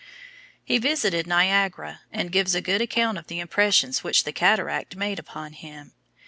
[0.63, 5.19] He visited Niagara, and gives a good account of the impressions which the cataract made
[5.19, 5.91] upon him.